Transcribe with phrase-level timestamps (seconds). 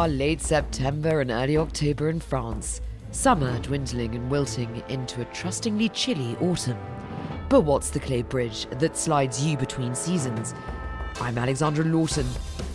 [0.00, 2.80] are late September and early October in France.
[3.10, 6.78] Summer dwindling and wilting into a trustingly chilly autumn.
[7.50, 10.54] But what's the clay bridge that slides you between seasons?
[11.20, 12.26] I'm Alexandra Lawton,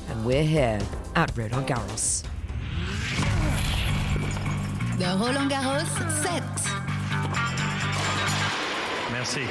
[0.10, 0.80] and we're here
[1.16, 2.24] at Roland Garros.
[5.00, 5.88] The Roland Garros
[6.22, 6.44] set.
[9.12, 9.48] Merci.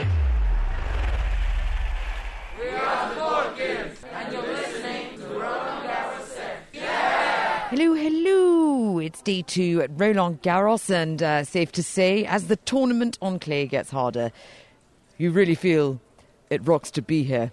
[7.77, 9.01] Hello, hello.
[9.01, 13.41] It's day two at Roland Garros, and uh, safe to say, as the tournament on
[13.41, 14.31] clay gets harder,
[15.19, 16.01] you really feel
[16.51, 17.51] it rocks to be here.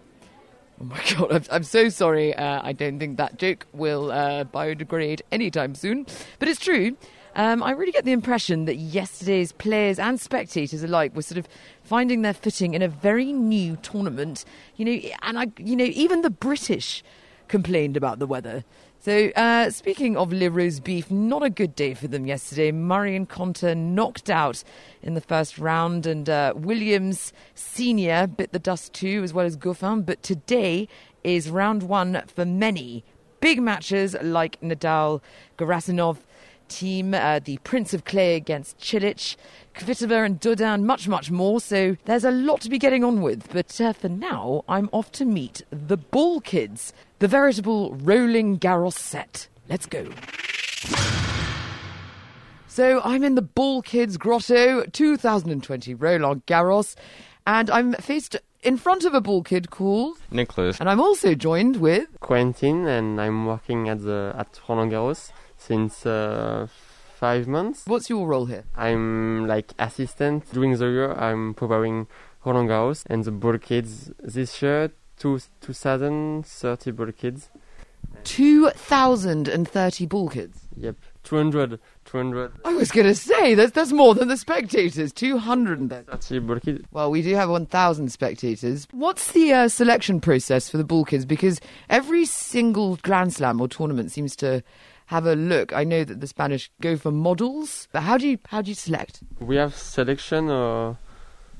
[0.80, 2.36] Oh my god, I'm, I'm so sorry.
[2.36, 6.06] Uh, I don't think that joke will uh, biodegrade anytime soon.
[6.38, 6.96] But it's true.
[7.36, 11.48] Um, I really get the impression that yesterday's players and spectators alike were sort of
[11.84, 14.46] finding their footing in a very new tournament.
[14.76, 17.04] You know, and I, you know, even the British
[17.48, 18.64] complained about the weather.
[19.04, 22.72] So, uh, speaking of Le Rose Beef, not a good day for them yesterday.
[22.72, 24.64] Murray and Konta knocked out
[25.02, 29.58] in the first round, and uh, Williams Senior bit the dust too, as well as
[29.58, 30.06] Goffin.
[30.06, 30.88] But today
[31.24, 33.04] is round one for many
[33.40, 35.20] big matches like Nadal,
[35.58, 36.18] Gerasimov
[36.72, 39.36] Thiem, uh, the Prince of Clay against Cilic,
[39.76, 41.60] Kvitova and Dodin, much, much more.
[41.60, 43.52] So there's a lot to be getting on with.
[43.52, 48.94] But uh, for now, I'm off to meet the Ball Kids, the veritable rolling Garros
[48.94, 49.48] set.
[49.70, 50.08] Let's go.
[52.68, 56.96] So I'm in the Ball Kids Grotto 2020 Roland Garros,
[57.46, 60.80] and I'm faced in front of a ball kid called Nicolas.
[60.80, 65.32] and I'm also joined with Quentin, and I'm working at the at Roland Garros
[65.62, 66.68] since uh,
[67.20, 67.86] five months.
[67.86, 68.64] what's your role here?
[68.76, 71.14] I'm like assistant during the year.
[71.14, 72.08] I'm preparing
[72.44, 74.92] Roland Garros and the ball kids this year.
[75.18, 77.50] Two, 2030 ball kids.
[78.24, 80.68] 2,030 ball kids.
[80.76, 85.14] Yep, 200, 230 I was going to say that's that's more than the spectators.
[85.14, 86.40] 230.
[86.40, 86.86] ball kids.
[86.92, 88.88] Well, we do have 1,000 spectators.
[88.92, 91.26] What's the uh, selection process for the ball kids?
[91.26, 94.64] Because every single Grand Slam or tournament seems to
[95.12, 95.74] have a look.
[95.74, 98.76] I know that the Spanish go for models, but how do you how do you
[98.76, 99.22] select?
[99.40, 100.96] We have selection uh,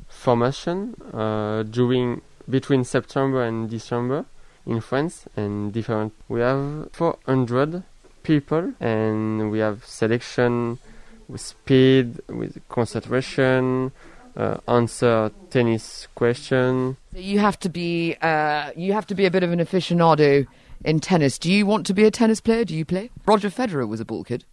[0.08, 4.26] formation uh, during between September and December
[4.66, 6.14] in France and different.
[6.30, 7.84] We have 400
[8.24, 10.80] people and we have selection
[11.28, 13.92] with speed, with concentration,
[14.38, 16.96] uh, answer tennis question.
[17.14, 20.48] So you have to be uh, you have to be a bit of an aficionado
[20.84, 21.38] in tennis.
[21.38, 22.66] Do you want to be a tennis player?
[22.66, 23.10] Do you play?
[23.26, 24.46] Roger Federer was a ball kid.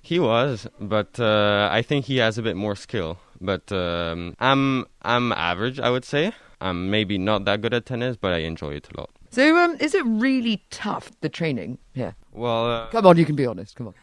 [0.00, 3.18] He was, but uh, I think he has a bit more skill.
[3.40, 6.32] But um, I'm I'm average, I would say.
[6.60, 9.10] I'm maybe not that good at tennis, but I enjoy it a lot.
[9.30, 12.14] So um, is it really tough the training here?
[12.32, 13.76] Well, uh, Come on, you can be honest.
[13.76, 13.94] Come on.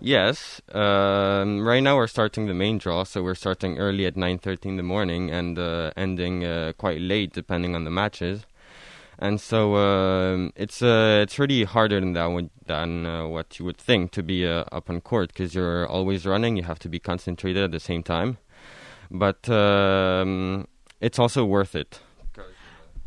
[0.00, 0.60] yes.
[0.72, 4.76] Um, right now we're starting the main draw, so we're starting early at 9:30 in
[4.76, 8.44] the morning and uh, ending uh, quite late, depending on the matches.
[9.18, 13.64] And so um, it's uh, it's really harder than that would, than uh, what you
[13.64, 16.56] would think to be uh, up on court because you're always running.
[16.56, 18.36] You have to be concentrated at the same time,
[19.10, 20.68] but um,
[21.00, 22.00] it's also worth it.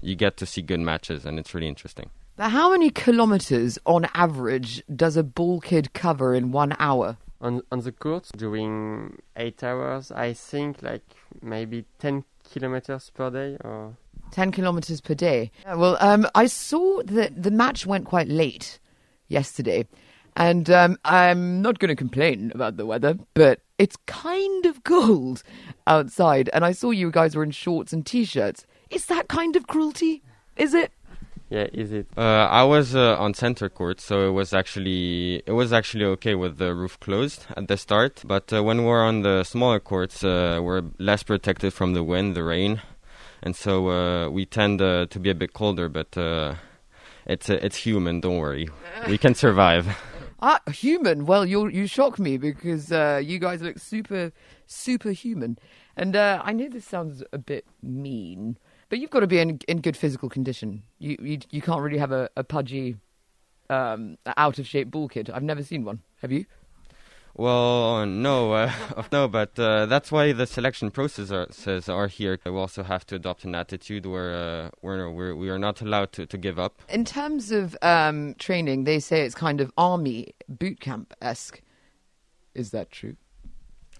[0.01, 2.09] You get to see good matches, and it's really interesting.
[2.37, 7.17] Now, how many kilometers on average does a ball kid cover in one hour?
[7.41, 11.03] On on the court during eight hours, I think like
[11.41, 13.95] maybe 10 kilometers per day or
[14.31, 15.51] 10 kilometers per day.
[15.63, 18.79] Yeah, well, um, I saw that the match went quite late
[19.27, 19.87] yesterday.
[20.35, 25.43] And um, I'm not going to complain about the weather, but it's kind of cold
[25.87, 26.49] outside.
[26.53, 28.65] And I saw you guys were in shorts and t shirts.
[28.89, 30.23] Is that kind of cruelty?
[30.55, 30.91] Is it?
[31.49, 32.07] yeah, is it?
[32.15, 36.35] Uh, I was uh, on center court, so it was actually it was actually okay
[36.35, 38.21] with the roof closed at the start.
[38.23, 42.35] But uh, when we're on the smaller courts, uh, we're less protected from the wind,
[42.35, 42.81] the rain,
[43.41, 45.89] and so uh, we tend uh, to be a bit colder.
[45.89, 46.55] But uh,
[47.25, 48.21] it's uh, it's human.
[48.21, 48.69] Don't worry,
[49.07, 49.87] we can survive.
[50.41, 51.25] Ah, human.
[51.25, 54.31] Well, you you shock me because uh, you guys look super
[54.65, 55.59] super human,
[55.97, 58.57] and uh, I know this sounds a bit mean,
[58.87, 60.83] but you've got to be in in good physical condition.
[60.97, 62.95] You you you can't really have a, a pudgy,
[63.69, 65.29] um, out of shape ball kid.
[65.29, 66.03] I've never seen one.
[66.21, 66.45] Have you?
[67.39, 68.73] Well, no, uh,
[69.13, 72.37] no, but uh, that's why the selection processes are here.
[72.45, 76.25] We also have to adopt an attitude where uh, we're, we are not allowed to,
[76.25, 76.81] to give up.
[76.89, 81.61] In terms of um, training, they say it's kind of army boot camp esque.
[82.55, 83.15] Is that true?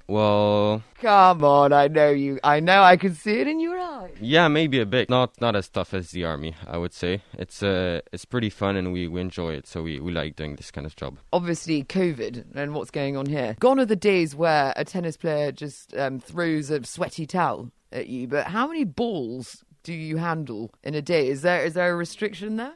[0.10, 2.40] Well, Come on, I know you.
[2.44, 4.16] I know I can see it in your eyes.
[4.20, 5.08] yeah, maybe a bit.
[5.08, 7.22] Not not as tough as the army, I would say.
[7.38, 10.56] It's uh, it's pretty fun and we, we enjoy it, so we, we like doing
[10.56, 11.20] this kind of job.
[11.32, 13.56] Obviously, COVID and what's going on here.
[13.60, 18.08] Gone are the days where a tennis player just um, throws a sweaty towel at
[18.08, 18.28] you.
[18.28, 21.28] But how many balls do you handle in a day?
[21.30, 22.74] Is there is there a restriction there?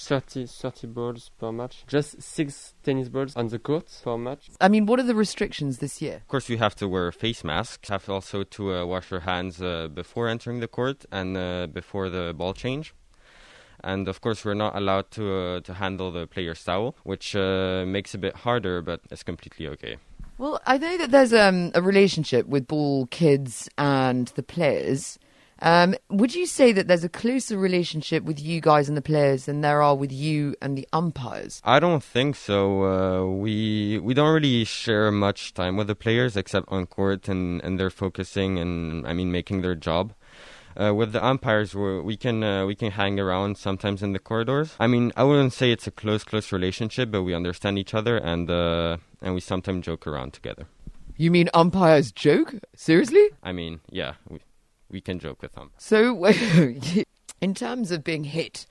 [0.00, 1.84] 30, 30 balls per match.
[1.86, 4.48] Just six tennis balls on the court per match.
[4.60, 6.16] I mean, what are the restrictions this year?
[6.16, 7.88] Of course, you have to wear face masks.
[7.88, 12.08] Have also to uh, wash your hands uh, before entering the court and uh, before
[12.08, 12.94] the ball change.
[13.82, 17.84] And of course, we're not allowed to uh, to handle the player's towel, which uh,
[17.86, 19.96] makes it a bit harder, but it's completely okay.
[20.40, 25.18] Well, I know that there's um, a relationship with ball kids and the players.
[25.62, 29.44] Um, would you say that there's a closer relationship with you guys and the players
[29.44, 31.60] than there are with you and the umpires?
[31.64, 32.84] I don't think so.
[32.84, 37.62] Uh, we we don't really share much time with the players except on court, and,
[37.62, 40.14] and they're focusing and I mean making their job.
[40.80, 44.76] Uh, with the umpires, we're, can uh, we can hang around sometimes in the corridors.
[44.78, 48.16] I mean, I wouldn't say it's a close close relationship, but we understand each other
[48.16, 50.66] and uh, and we sometimes joke around together.
[51.16, 52.54] You mean umpires joke?
[52.74, 53.28] Seriously?
[53.42, 54.40] I mean, yeah, we
[54.90, 55.70] we can joke with them.
[55.78, 56.24] So,
[57.40, 58.66] in terms of being hit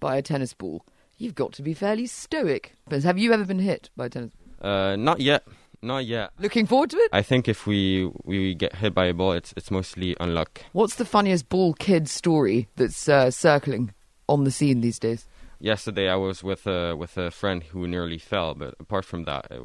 [0.00, 0.84] by a tennis ball,
[1.18, 2.72] you've got to be fairly stoic.
[2.88, 4.70] But have you ever been hit by a tennis ball?
[4.70, 5.46] Uh, not yet,
[5.82, 6.30] not yet.
[6.38, 7.10] Looking forward to it?
[7.12, 10.62] I think if we we get hit by a ball, it's it's mostly unluck.
[10.72, 13.92] What's the funniest ball kid story that's uh, circling
[14.28, 15.26] on the scene these days?
[15.58, 19.46] Yesterday, I was with a with a friend who nearly fell, but apart from that,
[19.50, 19.62] it,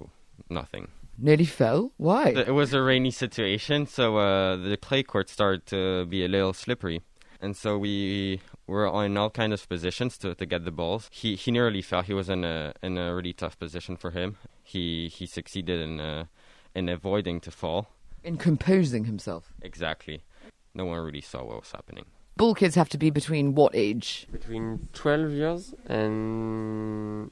[0.50, 0.88] nothing.
[1.22, 1.92] Nearly fell?
[1.98, 2.30] Why?
[2.30, 6.52] It was a rainy situation, so uh, the clay court started to be a little
[6.54, 7.02] slippery,
[7.40, 11.10] and so we were in all kinds of positions to, to get the balls.
[11.12, 12.02] He he nearly fell.
[12.02, 14.38] He was in a in a really tough position for him.
[14.64, 16.26] He he succeeded in uh,
[16.74, 17.90] in avoiding to fall.
[18.24, 19.54] In composing himself.
[19.62, 20.24] Exactly.
[20.74, 22.06] No one really saw what was happening.
[22.38, 24.28] Ball kids have to be between what age?
[24.32, 27.30] Between 12 years and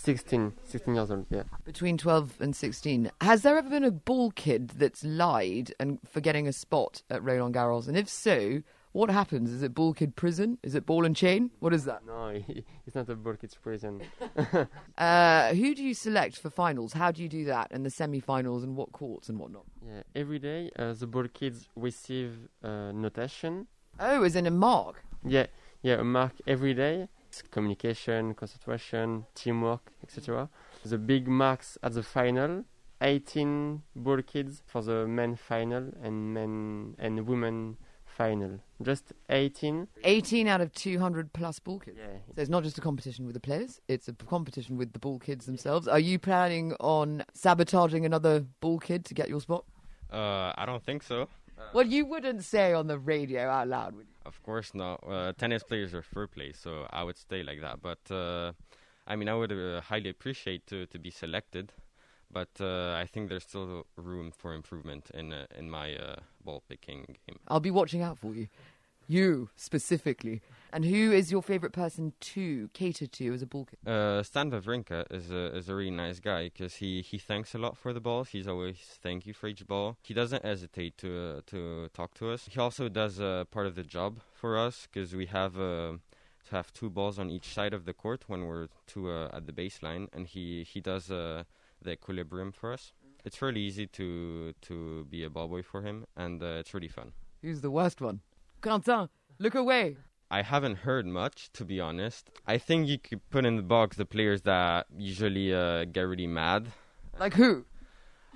[0.00, 1.42] 16, 16 years old, yeah.
[1.64, 3.10] Between 12 and 16.
[3.20, 7.22] Has there ever been a ball kid that's lied and for getting a spot at
[7.22, 7.86] Roland Garros?
[7.86, 8.62] And if so,
[8.92, 9.52] what happens?
[9.52, 10.58] Is it ball kid prison?
[10.62, 11.50] Is it ball and chain?
[11.60, 12.04] What is that?
[12.06, 12.28] No,
[12.86, 14.02] it's not a ball kids prison.
[14.98, 16.92] Uh, who do you select for finals?
[16.92, 17.68] How do you do that?
[17.70, 19.64] And the semi-finals and what courts and whatnot?
[19.86, 23.66] Yeah, every day uh, the ball kids receive uh, notation.
[23.98, 25.02] Oh, as in a mark.
[25.24, 25.46] Yeah,
[25.82, 27.08] yeah, a mark every day.
[27.30, 30.48] It's communication, concentration, teamwork, etc.
[30.84, 32.64] The big marks at the final.
[33.02, 38.58] 18 ball kids for the men final and men and women final.
[38.82, 39.86] Just 18.
[40.02, 41.98] 18 out of 200 plus ball kids.
[42.00, 44.98] Yeah, So it's not just a competition with the players, it's a competition with the
[44.98, 45.86] ball kids themselves.
[45.86, 49.64] Are you planning on sabotaging another ball kid to get your spot?
[50.12, 51.28] Uh, I don't think so.
[51.72, 54.14] Well, you wouldn't say on the radio out loud, would you?
[54.26, 55.02] Of course not.
[55.06, 57.80] Uh, tennis players are fair play, so I would stay like that.
[57.82, 58.52] But uh,
[59.06, 61.72] I mean, I would uh, highly appreciate to to be selected,
[62.30, 66.62] but uh, I think there's still room for improvement in uh, in my uh, ball
[66.68, 67.38] picking game.
[67.48, 68.48] I'll be watching out for you.
[69.08, 70.42] You specifically.
[70.72, 73.88] And who is your favourite person to cater to as a ball kid?
[73.88, 77.58] Uh, Stan Wawrinka is a is a really nice guy because he, he thanks a
[77.58, 78.28] lot for the balls.
[78.28, 79.96] He's always thank you for each ball.
[80.02, 82.48] He doesn't hesitate to uh, to talk to us.
[82.50, 85.98] He also does uh, part of the job for us because we have uh,
[86.46, 89.46] to have two balls on each side of the court when we're two uh, at
[89.46, 91.42] the baseline, and he he does uh,
[91.82, 92.92] the equilibrium for us.
[93.24, 96.88] It's really easy to to be a ball boy for him, and uh, it's really
[96.88, 97.12] fun.
[97.42, 98.20] Who's the worst one?
[98.60, 99.96] Quentin, look away.
[100.30, 102.30] I haven't heard much, to be honest.
[102.46, 106.28] I think you could put in the box the players that usually uh, get really
[106.28, 106.68] mad.
[107.18, 107.64] Like who?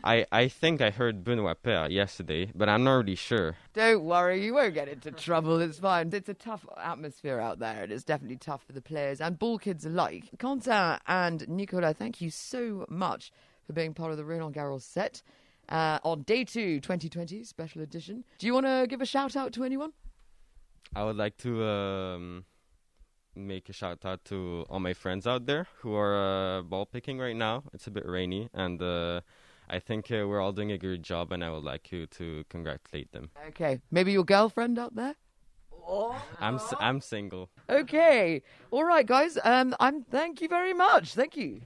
[0.03, 3.57] I, I think I heard Benoit Paire yesterday, but I'm not really sure.
[3.73, 5.61] Don't worry, you won't get into trouble.
[5.61, 6.11] It's fine.
[6.13, 7.85] It's a tough atmosphere out there.
[7.85, 10.25] And It is definitely tough for the players and ball kids alike.
[10.39, 13.33] Quentin and Nicolas, thank you so much
[13.67, 15.23] for being part of the Roland Garros set
[15.71, 18.25] uh, on day two, 2020 special edition.
[18.39, 19.93] Do you want to give a shout out to anyone?
[20.95, 22.45] I would like to um,
[23.35, 27.19] make a shout out to all my friends out there who are uh, ball picking
[27.19, 27.65] right now.
[27.73, 29.21] It's a bit rainy, and uh,
[29.69, 32.45] I think uh, we're all doing a good job, and I would like you to
[32.49, 33.31] congratulate them.
[33.49, 35.17] Okay, maybe your girlfriend out there.
[36.41, 37.51] I'm s- I'm single.
[37.69, 39.37] Okay, all right, guys.
[39.45, 40.03] Um, I'm.
[40.05, 41.15] Thank you very much.
[41.15, 41.61] Thank you.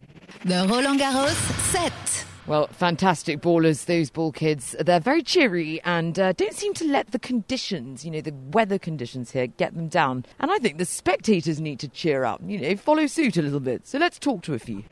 [0.44, 1.38] The Roland Garros
[1.70, 2.24] set.
[2.48, 4.74] Well, fantastic ballers, those ball kids.
[4.80, 8.78] They're very cheery and uh, don't seem to let the conditions, you know, the weather
[8.78, 10.24] conditions here, get them down.
[10.40, 13.60] And I think the spectators need to cheer up, you know, follow suit a little
[13.60, 13.86] bit.
[13.86, 14.82] So let's talk to a few.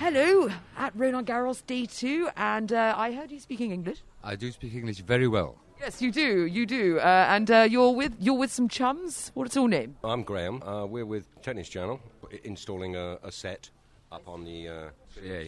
[0.00, 4.02] Hello, at Roland Garros Day 2, and uh, I heard you speaking English.
[4.24, 5.58] I do speak English very well.
[5.78, 6.98] Yes, you do, you do.
[6.98, 9.30] Uh, and uh, you're with you're with some chums.
[9.34, 9.96] What's your name?
[10.02, 10.60] I'm Graham.
[10.62, 12.00] Uh, we're with Tennis Channel,
[12.44, 13.70] installing a, a set
[14.12, 14.68] up on the.
[14.68, 14.88] Uh,
[15.22, 15.44] Yeah.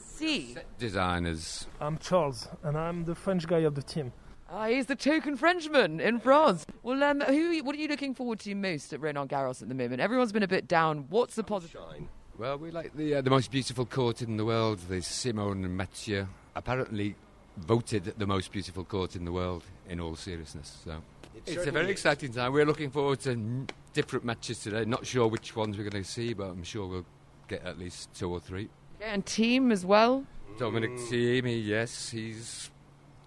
[0.00, 0.56] See.
[0.78, 1.66] Designers.
[1.80, 4.12] I'm Charles, and I'm the French guy of the team.
[4.48, 6.66] Ah, he's the token Frenchman in France.
[6.82, 7.58] Well, um, who?
[7.64, 10.00] What are you looking forward to most at Roland Garros at the moment?
[10.00, 11.06] Everyone's been a bit down.
[11.08, 11.80] What's the positive?
[11.90, 12.08] shine.
[12.38, 15.76] Well, we like the uh, the most beautiful court in the world, the Simone and
[15.76, 16.26] Mathieu.
[16.54, 17.14] Apparently
[17.56, 20.78] voted the most beautiful court in the world, in all seriousness.
[20.84, 21.02] So
[21.46, 21.90] it's a very is.
[21.92, 22.52] exciting time.
[22.52, 24.84] We're looking forward to n- different matches today.
[24.84, 27.06] Not sure which ones we're going to see, but I'm sure we'll
[27.48, 28.68] get at least two or three.
[29.00, 30.24] And Thiem as well.
[30.58, 32.70] Dominic Thiem, yes, he's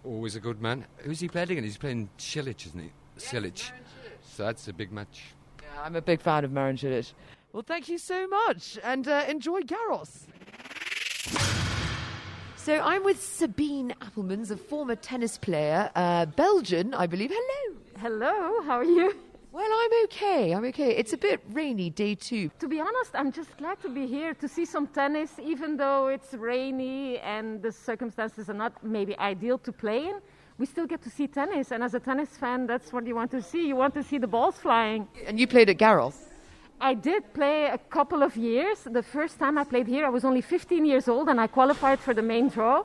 [0.04, 0.86] always a good man.
[0.98, 1.66] Who's he playing against?
[1.66, 2.92] He's playing Cilic, isn't he?
[3.18, 3.72] Cilic.
[4.24, 5.24] So that's a big match.
[5.62, 7.14] Yeah, I'm a big fan of Marin Cilic.
[7.54, 10.28] Well, thank you so much, and uh, enjoy Garros.
[12.58, 17.32] So I'm with Sabine Appelmans, a former tennis player, uh, Belgian, I believe.
[17.32, 17.78] Hello.
[18.00, 19.16] Hello, how are you?
[19.56, 20.52] Well, I'm okay.
[20.52, 20.98] I'm okay.
[20.98, 22.52] It's a bit rainy, day two.
[22.60, 26.10] To be honest, I'm just glad to be here to see some tennis, even though
[26.10, 30.20] it's rainy and the circumstances are not maybe ideal to play in.
[30.58, 33.32] We still get to see tennis, and as a tennis fan, that's what you want
[33.32, 33.66] to see.
[33.66, 35.08] You want to see the balls flying.
[35.26, 36.18] And you played at Garros.
[36.82, 38.80] I did play a couple of years.
[38.84, 42.02] The first time I played here, I was only 15 years old, and I qualified
[42.02, 42.84] for the main draw.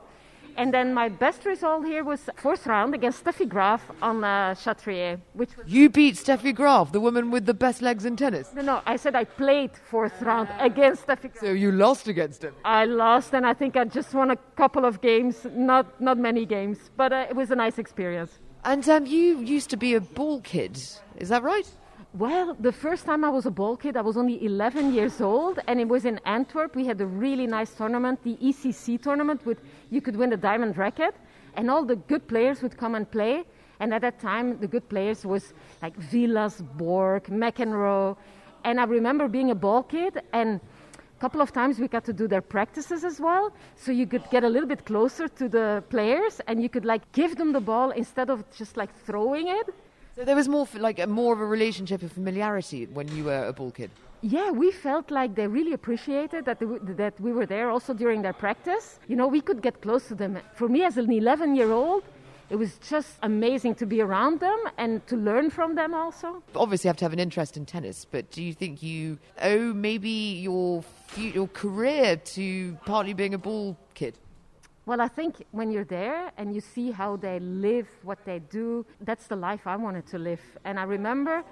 [0.57, 5.19] And then my best result here was fourth round against Steffi Graf on uh, Chatrier,
[5.33, 8.51] which was You beat Steffi Graf, the woman with the best legs in tennis.
[8.53, 8.81] no, no.
[8.85, 11.39] I said I played fourth round against Steffi Graf.
[11.39, 12.53] So you lost against him.
[12.65, 16.45] I lost, and I think I just won a couple of games, not not many
[16.45, 18.31] games, but uh, it was a nice experience.
[18.63, 20.77] And um, you used to be a ball kid.
[21.17, 21.67] Is that right?
[22.13, 25.59] Well, the first time I was a ball kid, I was only 11 years old,
[25.65, 26.75] and it was in Antwerp.
[26.75, 30.77] We had a really nice tournament, the ECC tournament, with you could win a diamond
[30.77, 31.15] racket,
[31.55, 33.45] and all the good players would come and play.
[33.79, 38.17] And at that time, the good players was like Vilas, Borg, McEnroe,
[38.65, 40.59] and I remember being a ball kid and.
[40.93, 44.27] A couple of times we got to do their practices as well, so you could
[44.31, 47.59] get a little bit closer to the players, and you could like give them the
[47.59, 49.67] ball instead of just like throwing it.
[50.21, 53.23] So there was more f- like a, more of a relationship of familiarity when you
[53.23, 53.89] were a ball kid.
[54.21, 57.95] Yeah, we felt like they really appreciated that, they, w- that we were there also
[57.95, 58.99] during their practice.
[59.07, 60.37] You know, we could get close to them.
[60.53, 62.03] For me, as an 11 year old,
[62.51, 66.43] it was just amazing to be around them and to learn from them also.
[66.55, 69.73] Obviously, you have to have an interest in tennis, but do you think you owe
[69.73, 70.83] maybe your
[71.17, 74.13] your career to partly being a ball kid?
[74.85, 78.85] Well, I think when you're there and you see how they live, what they do,
[79.01, 80.41] that's the life I wanted to live.
[80.65, 81.43] And I remember,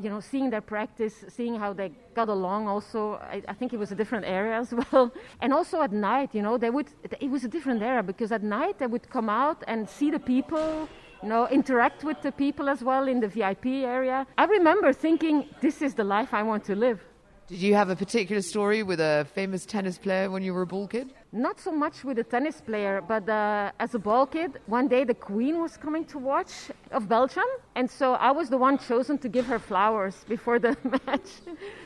[0.00, 2.66] you know, seeing their practice, seeing how they got along.
[2.66, 5.12] Also, I, I think it was a different era as well.
[5.40, 6.88] And also at night, you know, they would.
[7.20, 10.20] It was a different era because at night they would come out and see the
[10.20, 10.88] people.
[11.22, 14.26] You know, interact with the people as well in the VIP area.
[14.36, 17.00] I remember thinking, this is the life I want to live.
[17.48, 20.66] Did you have a particular story with a famous tennis player when you were a
[20.66, 21.12] ball kid?
[21.32, 25.02] Not so much with a tennis player, but uh, as a ball kid, one day
[25.02, 26.52] the Queen was coming to watch
[26.92, 27.44] of Belgium,
[27.74, 31.30] and so I was the one chosen to give her flowers before the match.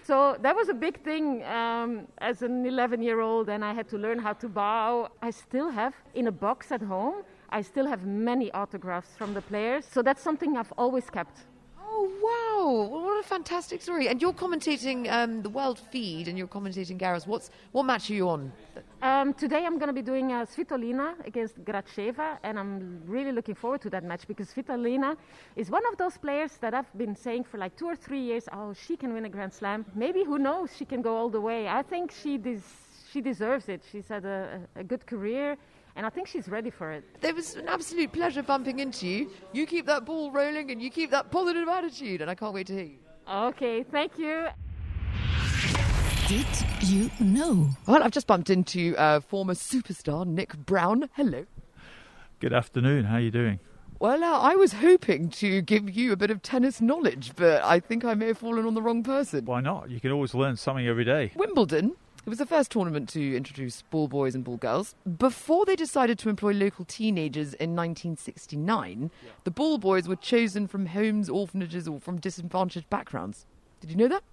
[0.03, 3.89] so that was a big thing um, as an 11 year old, and I had
[3.89, 5.09] to learn how to bow.
[5.23, 9.41] I still have in a box at home, I still have many autographs from the
[9.41, 11.39] players, so that's something I've always kept.
[12.07, 12.89] Wow!
[12.89, 14.09] What a fantastic story!
[14.09, 17.27] And you're commentating um, the World Feed, and you're commentating Garros.
[17.27, 18.53] What's what match are you on?
[19.03, 23.55] Um, today I'm going to be doing uh, Svitolina against Gracheva, and I'm really looking
[23.55, 25.17] forward to that match because Svitolina
[25.57, 28.49] is one of those players that I've been saying for like two or three years.
[28.53, 29.85] Oh, she can win a Grand Slam.
[29.95, 30.71] Maybe who knows?
[30.77, 31.69] She can go all the way.
[31.69, 32.61] I think she des-
[33.13, 33.83] she deserves it.
[33.91, 35.57] She's had a, a good career,
[35.97, 37.05] and I think she's ready for it.
[37.23, 39.31] There was an absolute pleasure bumping into you.
[39.53, 42.67] You keep that ball rolling, and you keep that positive attitude, and I can't wait
[42.69, 42.99] to hear you.
[43.29, 44.47] Okay, thank you.
[46.29, 46.47] Did
[46.81, 47.71] you know?
[47.87, 51.09] Well, I've just bumped into uh, former superstar Nick Brown.
[51.15, 51.47] Hello.
[52.41, 53.05] Good afternoon.
[53.05, 53.59] How are you doing?
[53.99, 57.81] Well, uh, I was hoping to give you a bit of tennis knowledge, but I
[57.81, 59.47] think I may have fallen on the wrong person.
[59.47, 59.89] Why not?
[59.89, 61.33] You can always learn something every day.
[61.35, 61.97] Wimbledon.
[62.27, 64.97] It was the first tournament to introduce ball boys and ball girls.
[65.17, 69.13] Before they decided to employ local teenagers in 1969,
[69.45, 73.47] the ball boys were chosen from homes, orphanages, or from disadvantaged backgrounds.
[73.81, 74.25] Did you know that?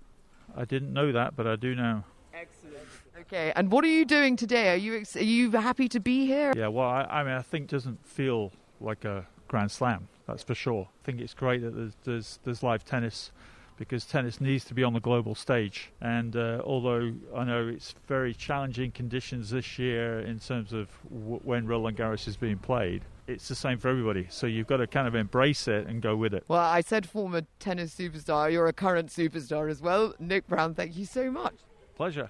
[0.58, 2.06] I didn't know that, but I do now.
[2.34, 2.78] Excellent.
[3.22, 4.74] Okay, and what are you doing today?
[4.74, 6.52] Are you ex- are you happy to be here?
[6.56, 10.08] Yeah, well, I, I mean, I think it doesn't feel like a Grand Slam.
[10.26, 10.90] That's for sure.
[10.90, 13.32] I think it's great that there's there's, there's live tennis,
[13.78, 15.92] because tennis needs to be on the global stage.
[16.02, 21.40] And uh, although I know it's very challenging conditions this year in terms of w-
[21.44, 24.28] when Roland Garros is being played, it's the same for everybody.
[24.30, 26.44] So you've got to kind of embrace it and go with it.
[26.48, 28.52] Well, I said former tennis superstar.
[28.52, 30.14] You're a current superstar as well.
[30.20, 31.56] Nick Brown, thank you so much.
[31.96, 32.30] Pleasure.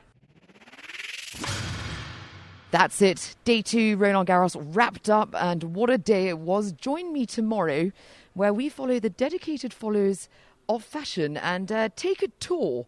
[2.71, 3.35] That's it.
[3.43, 6.71] Day two, Roland Garros wrapped up, and what a day it was.
[6.71, 7.91] Join me tomorrow
[8.33, 10.27] where we follow the dedicated followers
[10.67, 12.85] of fashion and uh, take a tour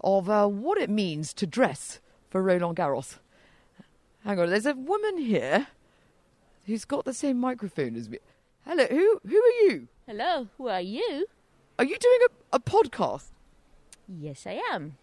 [0.00, 3.18] of uh, what it means to dress for Roland Garros.
[4.24, 5.68] Hang on, there's a woman here
[6.66, 8.18] who's got the same microphone as me.
[8.66, 9.88] Hello, who who are you?
[10.06, 11.26] Hello, who are you?
[11.78, 12.18] Are you doing
[12.52, 13.26] a, a podcast?
[14.08, 14.96] Yes, I am.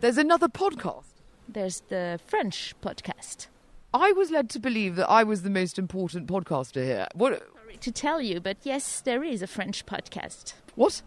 [0.00, 1.22] There's another podcast.
[1.48, 3.46] There's the French podcast.
[3.94, 7.06] I was led to believe that I was the most important podcaster here.
[7.14, 7.42] What?
[7.54, 10.54] Sorry to tell you, but yes, there is a French podcast.
[10.74, 11.02] What?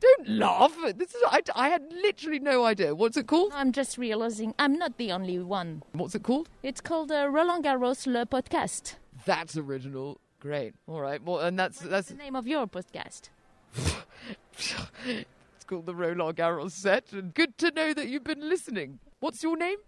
[0.00, 0.76] Don't laugh.
[0.96, 2.92] This is I, I had literally no idea.
[2.92, 3.52] What's it called?
[3.54, 5.84] I'm just realizing I'm not the only one.
[5.92, 6.48] What's it called?
[6.62, 8.96] It's called uh, Roland Garros Le Podcast.
[9.24, 10.18] That's original.
[10.40, 10.74] Great.
[10.88, 11.22] All right.
[11.22, 13.28] Well, and that's that's the name of your podcast.
[14.56, 18.98] it's called the Roland Garros set, and good to know that you've been listening.
[19.20, 19.78] What's your name?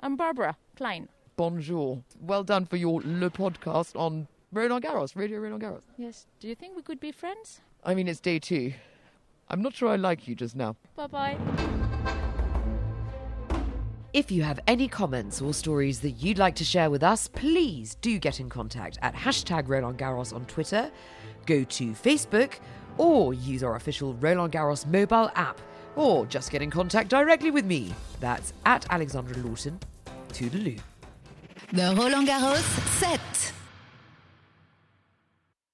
[0.00, 1.08] I'm Barbara Klein.
[1.36, 2.04] Bonjour.
[2.20, 5.82] Well done for your Le podcast on Roland Garros, Radio Roland Garros.
[5.98, 6.26] Yes.
[6.38, 7.60] Do you think we could be friends?
[7.84, 8.72] I mean, it's day two.
[9.48, 10.76] I'm not sure I like you just now.
[10.96, 11.38] Bye bye.
[14.12, 17.94] If you have any comments or stories that you'd like to share with us, please
[18.00, 20.90] do get in contact at hashtag Roland Garros on Twitter,
[21.46, 22.54] go to Facebook,
[22.98, 25.60] or use our official Roland Garros mobile app,
[25.94, 27.94] or just get in contact directly with me.
[28.18, 29.78] That's at Alexandra Lawton.
[30.30, 30.80] Toodaloo.
[31.72, 32.64] The Roland Garros
[32.98, 33.52] set.